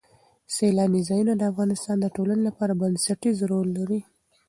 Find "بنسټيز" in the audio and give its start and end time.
2.81-3.37